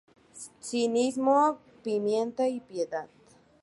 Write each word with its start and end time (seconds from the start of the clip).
Cinismo, 0.59 1.59
pimienta 1.83 2.47
y 2.47 2.59
piedad. 2.59 3.07